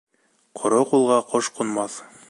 Ҡоро 0.61 0.79
ҡулға 0.93 1.19
ҡош 1.35 1.51
ҡунмаҫ. 1.61 2.05